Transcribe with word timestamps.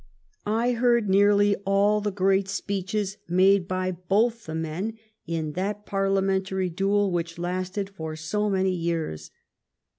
I 0.47 0.71
heard 0.71 1.07
nearly 1.09 1.55
all 1.57 2.01
the 2.01 2.09
great 2.11 2.47
speeches 2.47 3.17
made 3.27 3.67
by 3.67 3.91
both 3.91 4.47
the 4.47 4.55
men 4.55 4.97
in 5.27 5.51
that 5.51 5.85
Parliamentary 5.85 6.69
duel 6.69 7.11
which 7.11 7.37
lasted 7.37 7.87
for 7.87 8.15
so 8.15 8.49
many 8.49 8.71
years. 8.73 9.29